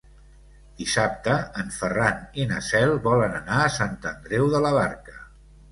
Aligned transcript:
Dissabte 0.79 1.35
en 1.63 1.69
Ferran 1.77 2.25
i 2.45 2.49
na 2.53 2.65
Cel 2.71 2.97
volen 3.11 3.39
anar 3.43 3.61
a 3.67 3.71
Sant 3.79 3.97
Andreu 4.15 4.53
de 4.57 4.65
la 4.69 4.77
Barca. 4.83 5.21